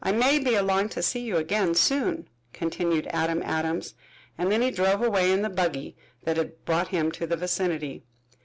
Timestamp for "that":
6.23-6.37